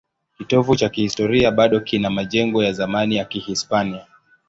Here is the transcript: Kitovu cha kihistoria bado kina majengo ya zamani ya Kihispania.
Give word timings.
Kitovu 0.37 0.75
cha 0.75 0.89
kihistoria 0.89 1.51
bado 1.51 1.79
kina 1.79 2.09
majengo 2.09 2.63
ya 2.63 2.73
zamani 2.73 3.15
ya 3.15 3.25
Kihispania. 3.25 4.07